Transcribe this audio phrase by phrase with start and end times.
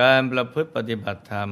[0.00, 1.50] การประพฤติปฏิบัติธรรม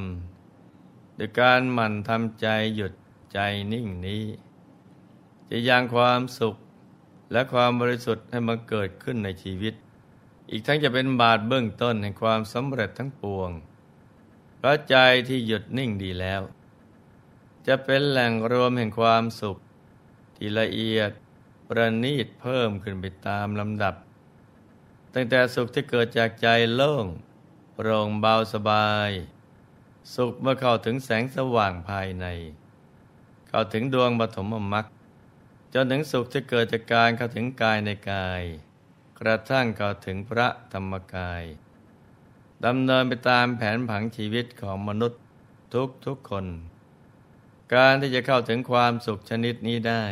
[1.16, 2.92] โดยการหมั่นทำใจหยุด
[3.32, 3.38] ใจ
[3.72, 4.24] นิ่งนี้
[5.50, 6.56] จะยังความสุข
[7.32, 9.74] และความบริสุทธิ์ให้มันเกิดขึ้นในชีวิต
[10.50, 13.50] อีกทั้งจะเป็นบาทเบื้องต้นแห่งความสำเร็จทั้งปวง
[14.56, 14.96] เพราะใจ
[15.28, 16.42] ที่หยุดนิ่งดีแล้ว
[17.66, 19.56] จะเป็นแหล่งรวมแห่งความสุข
[20.36, 21.10] ที่ละเอียด
[21.68, 23.94] ประณีตเพิ่มขึ้นไปตามลำดับ
[25.14, 27.06] ตั้งแต่สุขที่เกิดจากใจโล่ง
[27.76, 29.10] โปร่งเบาสบาย
[30.14, 32.26] สุขเมื่อเข้าถึงแสงสว่างภายใน
[33.48, 34.86] เข้าถึงดวงปฐมมรรค
[35.74, 38.42] จนถึงสุขที่เกิดจากการเข้าถึงกายในกาย
[39.20, 41.42] กระทั่งเข้าถึงพระธรรมกาย
[42.66, 45.20] ดำเนินไปตามแผนผังชีวิตของมนุษย์
[45.74, 46.46] ทุกทุกคน
[47.74, 50.04] การที่จะเข้าถึงความสุขชนิดนี้ได้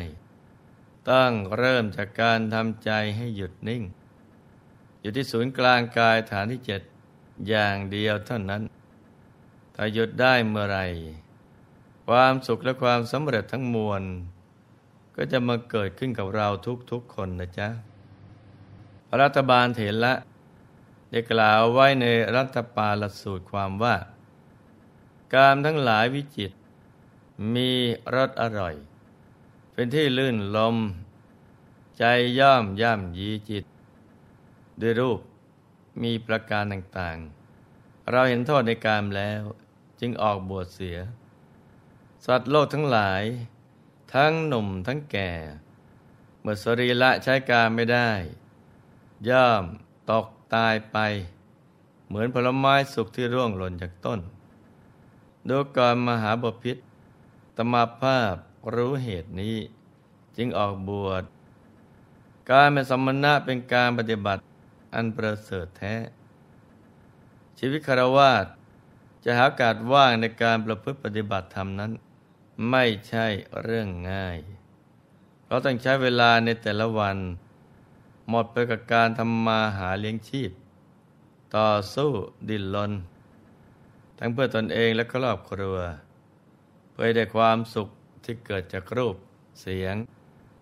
[1.10, 3.82] ต้องเริ่มจากการทำใจให้หยุดนิ่ง
[5.00, 6.82] อยู่ที่ศูนย์กลางกายฐานที่เจ็ด
[7.48, 8.62] อย่างเดียวเท่านั้น
[9.74, 10.78] ถ้าหยุดได้เมื่อไร
[12.08, 14.02] ความสุขและความสำเร็จทั้งมวล
[15.16, 16.48] ก็จะมาเกิดขึ้นกับเรา
[16.90, 17.68] ทุกๆคนนะจ๊ะ
[19.20, 20.14] รัฐบาลเถรละ
[21.10, 23.96] ได้กล่าวไว้ในรัฐปาลสูตรความว่า
[25.34, 26.52] การทั้งหลายวิจิต
[27.54, 27.70] มี
[28.14, 28.74] รสอร่อย
[29.72, 30.76] เป็นที่ลื่นลม
[31.98, 32.04] ใจ
[32.38, 33.64] ย่อมย่ำยีจิต
[34.80, 35.20] ด้วยรูป
[36.02, 39.42] มีประการต่างๆ เราเห็นโทษในกามแล้ว
[40.00, 40.98] จึงออกบวชเสีย
[42.26, 43.22] สัตว์โลกทั้งหลาย
[44.14, 45.30] ทั้งหนุ่มทั้งแก่
[46.40, 48.10] เมื่อสรีละใช้การไม่ได้
[49.28, 49.64] ย่อม
[50.10, 50.98] ตกตายไป
[52.06, 54.20] เหมือนผลไม้สุกที่ร่วงหล่นจากต้น
[55.48, 56.76] ดูก่อนมหาบพิษ
[57.56, 58.34] ตมาภาพ
[58.74, 59.56] รู้เหตุนี้
[60.36, 61.24] จึงออกบวช
[62.50, 64.40] การเป็นสมณะเป็นการปฏิบัติ
[64.94, 65.94] อันประเสริฐแท้
[67.58, 68.46] ชีวิตคารวาส
[69.24, 71.92] จะหาโอกาสว่างในการประพฤติปฏิบัติธรรมนั้น
[72.70, 73.26] ไม่ใช่
[73.62, 74.38] เรื่องง่าย
[75.46, 77.18] เราต้องใช้เวลาในแต่ละวัน
[78.28, 80.50] หมดไปกับการทำมาหาเลี้ยงชีพ
[81.56, 82.10] ต่อสู้
[82.48, 82.92] ดิ้นรน
[84.18, 85.76] ทั้งเพื่อตนเองและครอบครัว
[86.90, 87.88] เพื่อได้ความสุข
[88.24, 89.16] ที่เกิดจากรูป
[89.60, 89.94] เสียง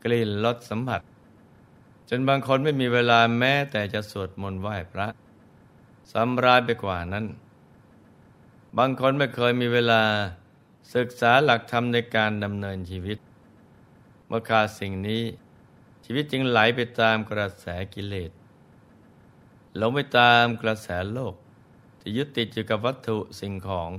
[0.04, 1.00] กลิ่นรสสัมผัส
[2.12, 5.08] จนบางคนไม่มีเวลาแม้แต่จะสวดมนต์ไหว้พระ
[6.12, 7.26] สำราญไปกว่านั้น
[8.78, 10.02] บางคนไม่เคยมีเวลา
[10.94, 13.18] ศึกษาหลักธรรมในการดำเนินชีวิต
[14.26, 15.22] เมื่อขาดสิ่งนี้
[16.04, 18.30] ชีวิตจึงไหลไปตามกระแสกิเลส
[19.76, 21.34] หลงไปตามกระแสโลก
[22.00, 23.90] ที่ยึดติดอยู่กับวัตถุสิ่งของ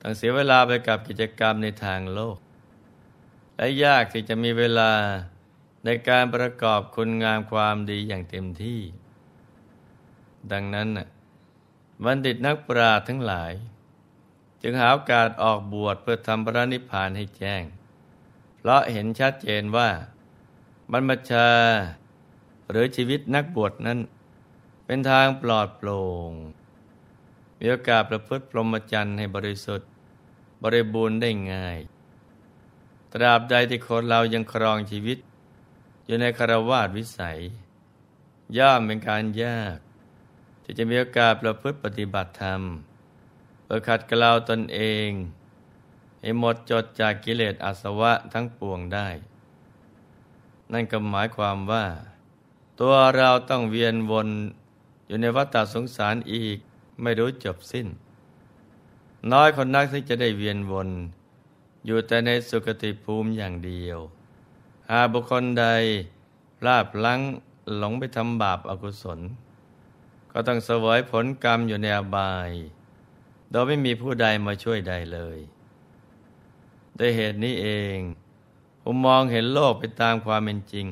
[0.00, 2.38] ต้องเสียเวลาไปกับกิจกรรมในทางโลก
[3.56, 4.92] และยากที่จะมีเวลา
[5.84, 8.80] ในการประกอบคุณงามความดีอย่างเต็มที่
[10.52, 10.88] ดังนั้น
[12.04, 13.52] บัณฑิตนักปราชญ์ทั้งหลาย
[14.62, 17.62] จึงหาโอกาสออกบวชเพื่อทำพระนิพพานให้แจ้ง
[18.58, 19.88] เพราะเห็นชัดเจนว่า
[20.90, 21.48] บรรพชา
[22.70, 23.98] หรือชีวิตนักบวชนั้น
[24.86, 26.00] เป็นทางปลอดโปร่
[26.30, 26.32] ง
[27.58, 29.88] มีโอกาสประพฤติพรหมจรรย์ให้บริสุทธิ์
[30.62, 31.78] บริบูรณ์ได้ง่าย
[33.12, 35.18] ตราบใดที่คนเรายังครองชีวิต
[36.08, 37.38] อยู่ในคารวาสวิสัย
[38.56, 39.78] ย่อมเป็นการยาก
[40.62, 42.60] ที่จะมีโอกาสประพฤติปฏิบัติธรรม
[43.64, 45.08] เพื่อขัดเกลาตนเอง
[46.20, 49.08] ให้หมดจดจากกิเลสอาสวะทั้งปวงได้
[50.72, 51.86] นั่นก็หมายความว่า
[52.80, 54.28] ตัวเราต้องเวียนวน
[55.06, 56.58] อยู่ในวัฏสงสารอีก
[57.02, 57.86] ไม่รู้จบสิ้น
[59.32, 60.88] น้อยคนนักที่จะได้เวียนวน
[61.86, 64.00] อยู่แต่ในสุคติภูมิอย่างเดียว
[64.92, 65.66] หากบุคคลใด
[66.58, 67.20] พลาดพลั้ง
[67.78, 69.20] หลงไปทำบาปอากุศล
[70.32, 72.50] ก็ต้องเสวยผลกรรมอยู่ในอบาย
[73.50, 75.38] โดยไม่มีผู้ใดมาช่วยใดเลย
[76.98, 77.98] ด้วยเหตุนี้เอง
[78.82, 80.86] ผมมองเห็นโลกไปตามความเป็นจริง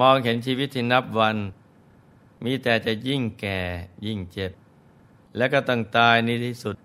[0.00, 1.36] มองเห็นชีวิตที่นับวัน
[2.44, 3.60] มีแต่จะยิ่งแก่
[4.06, 4.52] ยิ่งเจ็บ
[5.36, 6.76] และก็ต้องตายในที่สุด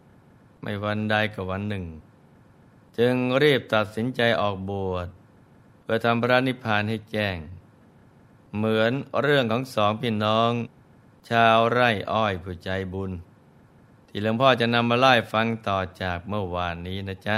[0.61, 1.85] ไม่วันใดกับวันหนึ่ง
[2.97, 3.13] จึง
[3.43, 5.07] รีบตัดสินใจออกบวช
[5.83, 7.37] เพื่อทำพระนิพพานให้แจ้ง
[8.55, 8.91] เหมือน
[9.21, 10.51] เรื่องของสองพี่น้อง
[11.29, 13.11] ชาวไร่อ้อยผู้ใจบุญ
[14.07, 17.37] ที่หลวงพ่อจะนำมาไล่ฟังต่อจากเมื่อวานนี้นะจ๊ะ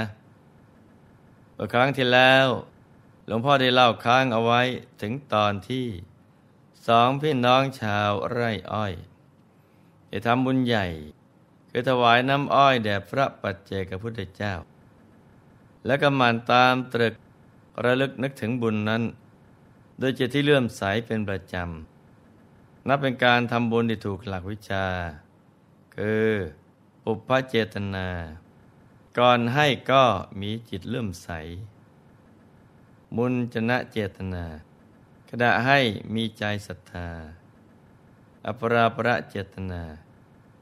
[1.54, 2.48] เมื่อครั้งที่แล้ว
[3.26, 4.62] หลวงพ่อได้เล่าค้างเอาไว้
[5.02, 5.88] ถึงตอนที่
[6.88, 8.94] สองพี่น้องชาวไร่อ้อย
[10.12, 10.88] จะทำบุญใหญ่
[11.70, 14.54] คือถวายน้ำอ้อยแด่พระปัจเจกพุทธเจ้า
[15.86, 17.16] และก็มันตามตรึก
[17.84, 19.04] ระลึกนึกถึงบุญนั้น
[20.00, 24.86] โดยจิตที่เลื่อมใสเป็นประจำ นับเป็นการทำบุญที่ถูกหลักวิชา
[25.96, 26.30] คือ
[27.08, 28.08] อุปเจตนา
[29.18, 30.04] ก่อนให้ก็
[30.42, 31.30] มีจิตเลื่อมใส
[33.16, 34.44] มุนจนะเจตนา
[35.30, 35.80] ขณะให้
[36.14, 37.10] มีใจศรัทธา
[38.46, 39.84] อปราประเจตนา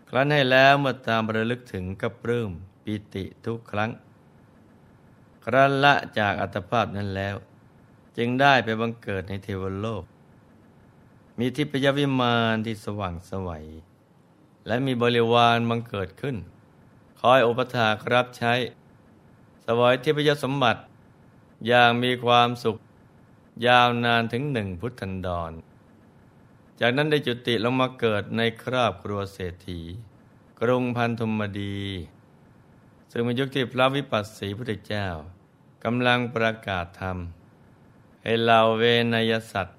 [0.07, 2.51] ครั้นให้แล้วเมื่อตามระลึกถึงกับปลื้ม
[2.83, 3.89] ปิติทุกครั้ง
[5.44, 7.36] ครั้นละจากอัตภาพนั้นแล้ว
[8.18, 10.04] จึงได้ไปบังเกิดในเทวโลก
[11.40, 13.66] มีทิพยวิมานที่สว่างสวัย
[14.68, 16.36] และมีบริวารบังเกิดขึ้น
[17.19, 18.54] คอยอุปถากรับใช้
[19.66, 20.81] สวยทิพยสมบัติ
[21.68, 22.78] อย่างมีความสุข
[23.68, 25.51] ยาวนานถึงหนึ่งพุทธันดร
[26.80, 29.81] จากนั้นได้จุติลงมาเกิดในครอบครัวเศรษฐี
[30.62, 31.81] กรุงพันธุมดี
[33.12, 35.07] ซึ่งเป็นยุคที่พระวิปัสสีพุทธเจ้า
[35.83, 37.18] กำลังประกาศธรรม
[38.24, 38.83] ให้เหล่าเว
[39.13, 39.77] นยสัตว์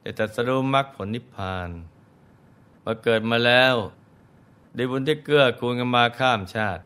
[0.00, 1.70] ได้ตรัสรู้มรรคผลนิพพาน
[2.84, 3.74] มาเกิดมาแล้ว
[4.74, 6.82] ได้บุญที่เกื้อกูลกันมาข้ามชาติ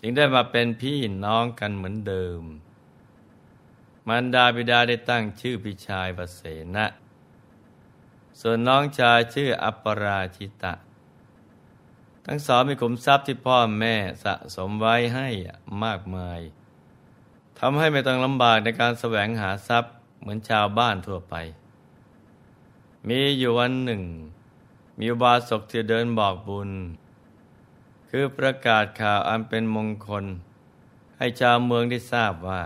[0.00, 2.42] จึงได้มาเป็นพี่น้องกันเหมือนเดิม
[4.06, 6.40] มันดาบิดาได้ตั้งชื่อพี่ชายประเส
[6.76, 6.86] นะ
[8.40, 10.74] ส่วนน้องชายชื่ออัปราชิตะ
[12.26, 13.94] ทั้งสองมีขุมทรัพย์ที่พ่อแม่
[14.24, 15.28] สะสมไว้ให้
[15.84, 16.40] มากมาย
[17.62, 21.34] ทำให้ไม่ต้องลำบากในการแสวงหาทรัพย์เหมือนชาวบ้านทั่วไป
[23.08, 24.02] มีอยู่วันหนึ่ง
[24.98, 26.70] มีอุบาสกที่เดินบอกบุญ
[28.10, 30.24] คือประกาศข่าวอันเป็นมงคล
[31.18, 32.62] ให้ชาวเมืองได้ทราบว่า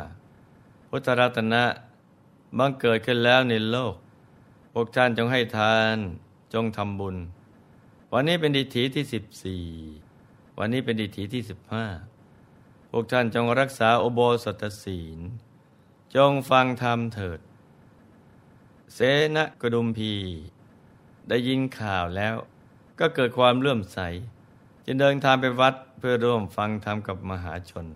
[0.88, 1.64] พุทธรัตนะ
[2.58, 3.94] บังเกิดขึ้นแล้วในโลก
[4.72, 5.96] พวกท่านจงให้ทาน
[6.54, 7.16] จงทำบุญ
[8.12, 9.64] วันนี้เป็นดิถีที่สิบสี่
[10.58, 11.86] วันนี้เป็นดิถีที่สิบห้า
[12.96, 15.18] วกท่านจงรักษาโอโบสถศีล
[16.14, 17.40] จงฟังธรรมเถิด
[18.94, 18.98] เส
[19.36, 20.12] นกดุมพี
[21.28, 22.34] ได้ยินข่าวแล้ว
[22.98, 23.98] ก็เกิดความเลื่อมใส
[24.84, 27.86] จึงเดินทางไปวัดเพื่อร่วมฟังธรรมกับมหาชน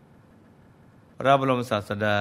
[1.17, 2.21] พระบรมศาสดา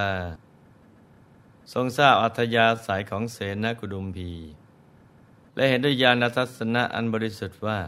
[1.72, 4.30] ทรงทราบอัธยาศัยของเสนกุดุมพี
[5.54, 7.78] และเห็นด้วยญาณทัศนะอันบริสุทธิ์ว่า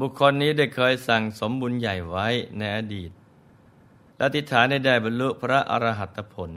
[0.00, 2.26] บุคคลนี้ได้เคยสั่งสมบุญใหญ่ไว้
[2.58, 3.10] ในอดีต
[4.24, 6.50] และติฐานได้บรรลุพระอรหัตผล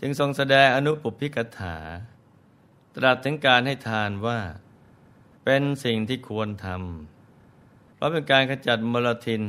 [0.00, 1.76] จึงทรงแสดงอนุปพิกถา
[2.96, 4.38] ตรัสถึงการให้ทานว่า
[5.44, 9.42] เป็นสิ่งที่ควรทำเพราะเป็นการขจัดมลทิน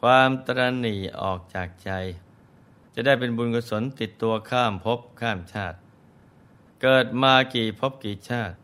[0.00, 1.90] ความตรณีออกจากใจ
[2.94, 5.78] จะได้เป็นบุญกุศลติดตัวข้ามภพข้ามชาติ
[6.82, 8.56] เกิดมากี่ภพกี่ชาติ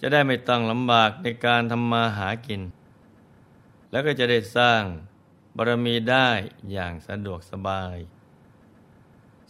[0.00, 2.62] จะได้ไม่ต้องลำบากในการทำมาหากิน
[3.90, 4.82] แล้วก็จะได้สร้าง
[5.56, 6.28] บารมีได้
[6.72, 7.96] อย่างสะดวกสบาย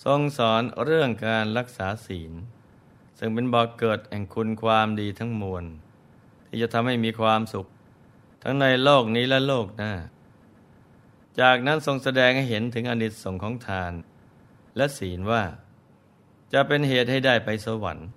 [0.05, 2.33] ทรงสอนเรื่องการรักษาศีล
[3.19, 5.65] ซึ่งเป็นบ่อกเกิดแห่งคุณความดีทั้งมวล
[6.47, 7.67] ที่จะทำให้มีความสุข
[8.43, 9.93] ทั้งในโลกนี้และโลกหน้า
[11.41, 13.93] จากนั้นทรงแสดงให้เห็นถึงอนิสงค์ของทาน
[14.77, 15.43] และศีลว่า
[16.53, 18.09] จะเป็นเหตุให้ได้ไปสวรรค์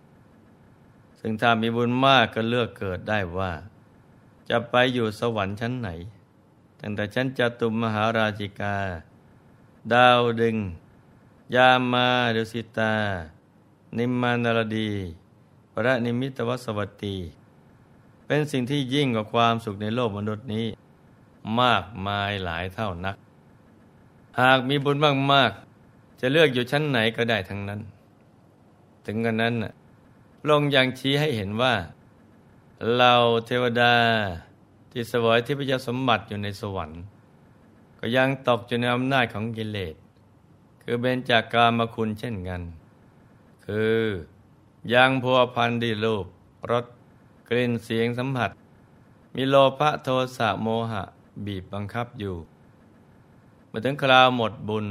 [1.20, 3.52] ซึ่งถ้ามีบุญมากก็เลือกเกิดได้ว่า
[4.50, 5.90] จะไปอยู่สวรรค์ชั้นไหน
[6.80, 8.78] ตั้งแต่ชั้นจตุมมหาราชิกา
[9.94, 10.58] ดาวดึง
[11.56, 12.94] ยามาดุสิตา
[13.98, 14.92] นิมมานารดี
[15.74, 17.16] พระนิมิตวสวัตตี
[18.26, 20.66] เป็นสิ่งที่ยิ่งกว่าความสุขในโลกมนุษย์นี้
[21.62, 23.16] มากมายหลายเท่านัก
[24.42, 24.98] หากมีบุญ
[25.34, 27.80] มากๆ จะเลือกอยู่ชั้นไหนก็ได้ทั้งนั้น
[29.06, 29.54] ถึงกันนั้น
[30.50, 31.74] ลงยังชี้ให้เห็นว่า
[32.98, 33.14] เรา
[33.46, 33.94] เทวดา
[34.92, 37.02] ที่สวยที่พระเจ้าสมบัติอยู่ในสวรรค์
[38.00, 39.96] ก็ยังตกอยู่ในอำนาจของกิเลส
[40.84, 42.62] คือเบญจากกามคุณเช่นกัน
[43.66, 44.00] คือ
[44.94, 46.26] ยังพัวพันดีรูป
[46.72, 46.86] รส
[47.50, 48.52] กลิ่นเสียงสัมผัส
[49.36, 51.04] มีโลภะโทสะโมหะ
[51.46, 52.36] บีบบังคับอยู่
[53.68, 54.88] เมื่อถึงคราวหมดบุญ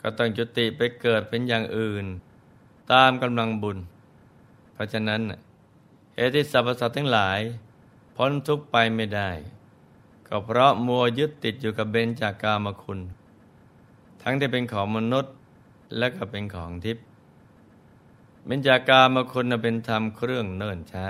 [0.00, 2.06] ก็ต้องจุติไปเกิดเป็นอย่างอื่น
[2.92, 3.78] ตามกำลังบุญ
[4.72, 5.20] เพราะฉะนั้น
[6.14, 7.40] เหตุที่สรรพสัตว์ทั้งหลาย
[8.22, 9.30] พ้นทุกไปไม่ได้
[10.28, 13.00] ก็เพราะมัวยึดติดอยู่กับเบญจากกามคุณ
[14.22, 15.34] ทั้งที่เป็นของมนุษย์
[15.98, 17.04] และก็เป็นของทิพย์
[18.44, 21.06] เบญจากามคุณเป็นธรรมเครื่องเนิ่นช้า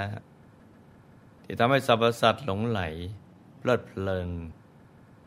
[1.43, 2.81] ที่ทำให้สรรพสัตว์หลงไหล
[3.59, 4.31] เพลิดเพลิน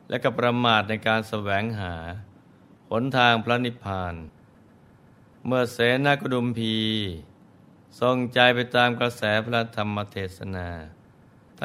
[0.10, 1.96] และก็ประมาทในการแสวงหา
[2.90, 4.16] หนทางพระนิพพาน
[5.46, 6.76] เมื่อเสนากุดุมพี
[8.00, 10.70] ทรงใจไปตามกระแสพระธรรมเทศนา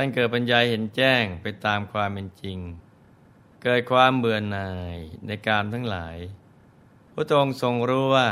[0.00, 2.58] ท่านเกิดปัญญาเห็นแจ้งไปตามความเป็นจริง
[3.62, 6.16] เกิดความเบื่อหน่ายในการทั้งหลาย
[7.14, 8.28] พระองค์ทรงรู้ว่า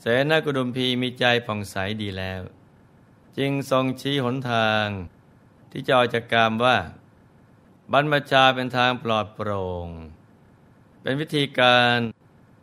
[0.00, 2.40] เสนากุดุมพีมีใจผ่องใสดีแล้ว
[3.38, 4.86] จึงทรงชี้หนทาง
[5.70, 6.76] ที่จะออกจากกามว่า
[7.92, 9.88] บรรพชาเป็นทางปลอดโปร่ง
[11.02, 11.96] เป็นวิธีการ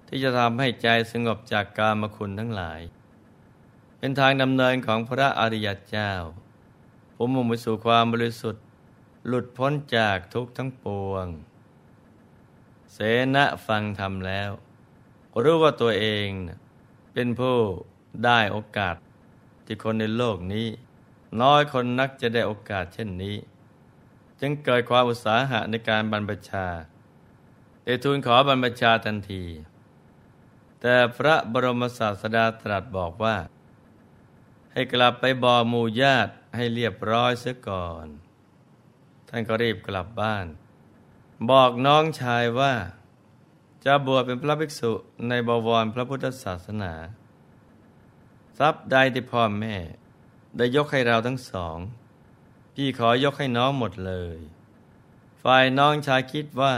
[0.08, 2.82] ที่จะทำให้ใจสงบจากกามคุณทั้งหลาย
[4.00, 6.12] เป็นทางดำเนินของพระอริยเจ้า
[7.16, 8.64] ผู้มุ่งไปสู่ความบริสุทธิ์
[9.28, 11.28] หลุดพ้นจากทุกข์ทั้งปวง
[12.94, 12.98] เส
[13.36, 14.50] นะฟังธรรมแล้ว
[15.44, 16.28] รู้ว่าตัวเอง
[17.14, 17.58] เป็นผู้
[18.24, 18.96] ได้โอกาส
[19.66, 20.68] ที่คนในโลกนี้
[21.42, 23.36] น้อยคนนักจะได้โอกาสเช่นนี้
[24.40, 26.68] จึงเกิดความอุตสาหะในการบรรพชา
[27.84, 29.44] ได้ทูลขอบรรพชาทันที
[30.82, 33.36] แต่พระบรมศาสดาตรัสบอกว่า
[34.72, 38.08] ให้กลับไปบอกหมู่ญาติ ให้เรียบร้อยเสียก่อน
[39.30, 40.46] ท่านก็รีบกลับบ้าน
[41.50, 42.74] บอกน้องชายว่า
[43.86, 44.92] จะบวชเป็นพระภิกษุ
[45.30, 46.94] ในบวรพระพุทธศาสนา
[48.58, 49.76] ทรัพย์ใดที่พ่อแม่
[50.58, 51.78] ได้ยกให้เราทั้งสอง
[52.74, 54.40] พี่ขอยกให้น้องหมดเลย
[55.44, 56.76] ฝ่ายน้องชายคิดว่า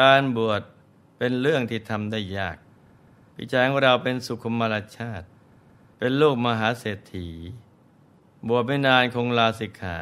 [0.00, 0.62] การบวช
[1.18, 2.56] เป็นเรื่องที่ทำได้ยาก
[3.34, 5.26] พี่ชายของเราเป็นสุขุมารชาติ
[5.98, 7.28] เป็นลูกมหาเศรษฐี
[8.48, 9.98] บวชไม่นานคงลาสิกขา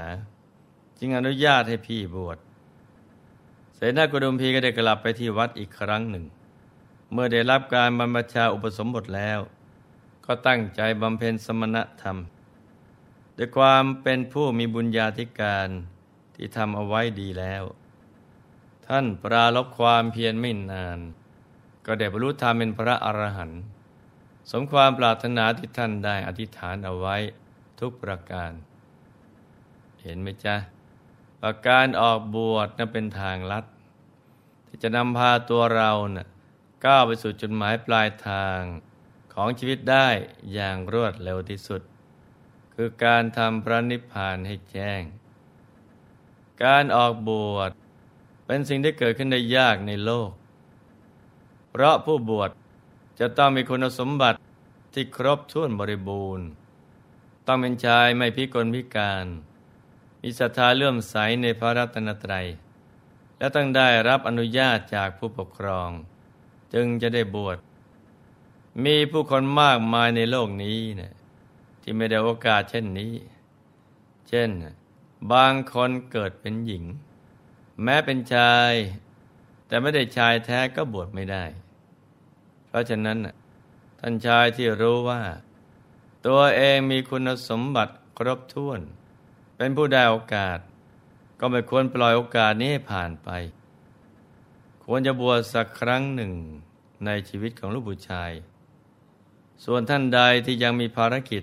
[0.99, 2.39] จึงอนุญาตให้พี่บวช
[3.75, 6.25] เสนากุดุมพีก็ได้กลับไปที่วัดอีกครั้งหนึ่ง
[7.13, 9.41] เมื่อได้รับการบรรพชาอุปสมบทแล้ว
[10.27, 12.17] ก็ตั้งใจบำเพ็ญสมณธรรม
[13.37, 15.69] ด้วยความเป็นผู้มีบุญญาธิการ
[16.35, 17.65] ที่ทำเอาไว้ดีแล้ว
[18.87, 20.99] ท่านปราลบความเพียรไม่นาน
[21.87, 23.61] ก็ได้บรรลุธรรมเป็นพระอรหันต์
[24.51, 27.17] สมความปรารถนาที่ท่านได้อธิษฐานเอาไว้
[27.85, 28.53] ทุกประการ
[30.03, 30.57] เห็นไหมจ๊ะ
[31.41, 33.65] ว่าการออกบวชนั้นเป็นทางลัด
[34.67, 36.27] ที่จะนำพาตัวเรานะ่ะ
[36.85, 38.61] ก้าวไปสู่จุดหมายปลายทาง
[39.35, 40.09] ของชีวิตได้
[40.53, 41.83] อย่างรวดเร็วที่สุด
[42.75, 45.03] คือการทำพระนิพพานให้แจ้ง
[46.65, 47.71] การออกบวช
[48.47, 50.31] เป็นสิ่งที่เกิดขึ้นได้ยากในโลก
[51.71, 52.51] เพราะผู้บวช
[53.21, 54.39] จะต้องมีคุณสมบัติ
[54.95, 56.47] ที่ครบถ้วนบริบูรณ์
[57.47, 59.27] ต้องเป็นชายไม่พิกลพิการ
[60.23, 62.47] มีศรัทธาเลื่อมใสในพระรัตนตรัย
[63.39, 65.91] และต้องได้รับอนุญาตจากผู้ปกครอง
[66.75, 67.59] จึงจะได้บวช
[68.85, 71.15] มีผู้คนมากมายในโลกนี้นะ
[71.83, 73.15] ที่ไม่ได้โอกาสเช่นนี้
[74.29, 74.51] เช่น
[75.33, 76.85] บางคนเกิดเป็นหญิง
[77.83, 78.73] แม้เป็นชาย
[79.67, 81.45] แต่ไม่ได้ชายแท้ก็บวชไม่ได้
[82.69, 83.19] เพราะฉะนั้น
[84.01, 85.23] ท่านชายที่รู้ว่า
[86.27, 88.81] ตัวเองมีคุณสมบัติครบถ้วน
[89.57, 90.59] เป็นผู้ได้โอกาส
[91.41, 93.29] ก็ไม่ควรปล่อยโอกาสนี้ให้ผ่านไป
[94.85, 96.33] ควรจะบวชสักครั้งหนึ่ง
[97.05, 98.33] ในชีวิตของลูกผู้ชาย
[99.65, 101.43] ส่วนท่านใดที่ยังมีภารกิจ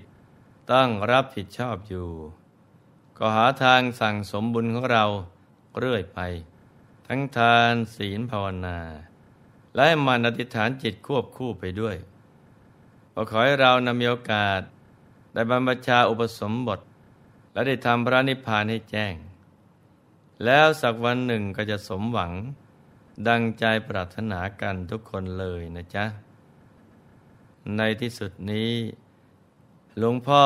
[0.71, 2.09] ต้องรับผิดชอบอยู่
[3.17, 5.05] ก็หาทางสั่งสมบุญของเรา
[5.79, 6.19] เรื่อยไป
[7.07, 8.79] ทั้งทานศีลภาวนา
[9.75, 11.95] และมันอธิษฐานจิตควบคู่ไปด้วย
[13.13, 14.61] ก็ขอให้เรานำมีโอกาส
[15.33, 16.79] ได้บรรพชาอุปสมบท
[17.53, 19.13] และได้ทำพระนิพพานให้แจ้ง
[20.45, 22.31] แล้วสักวันหนึ่งก็จะสมหวัง
[23.27, 26.05] ดังใจปรารถนากันทุกคนเลยนะจ๊ะ
[27.77, 28.71] ในที่สุดนี้
[29.97, 30.43] หลวงพ่อ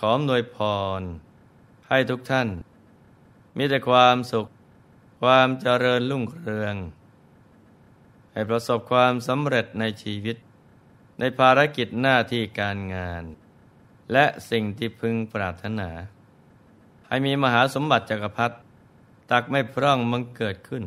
[0.00, 0.56] ขอมนวยพ
[1.00, 1.02] ร
[1.88, 2.48] ให้ทุกท่าน
[3.56, 4.46] มีแต่ความสุข
[5.22, 6.76] ความเจริญรุ่งเรือง
[8.32, 10.36] ให้ประสบความสำเร็จในชีวิต
[11.18, 13.24] ในภารกิจหน้าที่การงาน
[14.12, 15.90] และสิ่งที่พึงปรารถนา
[17.08, 18.56] ให้มีมหาสมบัติจักรพรรดิ
[19.30, 20.84] ตักไม่พร่องมังเกิดขึ้น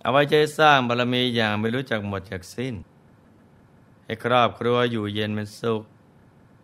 [0.00, 2.74] เอาไว้ใจสร้างบารมีอย่างไม่รู้จักหมดจากสิ้น
[4.04, 5.82] ให้ครอบครัวอยู่เย็นเป็นสุข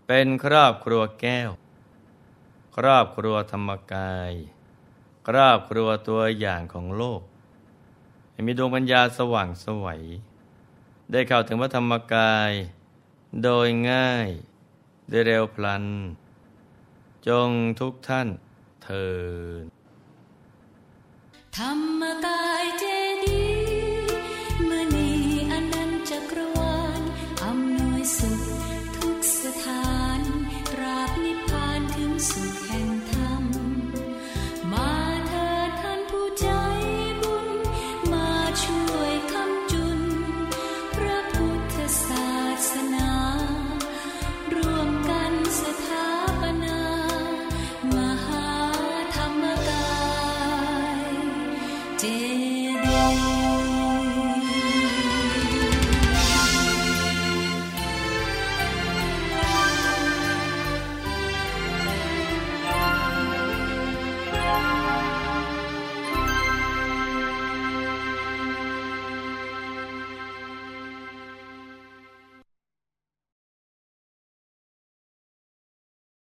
[0.06, 1.50] เป็นครอบครัวแก้ว
[2.76, 4.32] ครอบครัวธรรมกาย
[5.28, 7.22] ครอบครัวตัวอย่างของโลก
[8.30, 10.02] ให้มีดวงปัญญาสว่างสวัย
[11.10, 12.52] ได้เข้าถึงพระธรรมกาย
[13.42, 14.28] โดยง่าย
[15.10, 15.84] ได้เร็วพลัน
[17.28, 18.28] จงทุกท่าน
[18.84, 19.08] เถิ
[19.62, 19.64] ด
[21.56, 22.84] ธรรมกายเจ